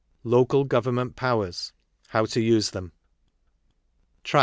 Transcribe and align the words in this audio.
—Local 0.37 0.63
Government 0.63 1.15
Powers: 1.15 1.73
How 2.07 2.25
to 2.25 2.41
use 2.41 2.71
theta. 2.71 2.89